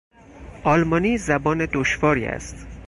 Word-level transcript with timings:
آلمانی 0.63 1.17
زبان 1.17 1.65
دشواری 1.73 2.25
است. 2.25 2.67